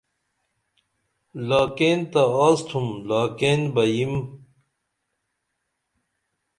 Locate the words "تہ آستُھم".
2.11-2.87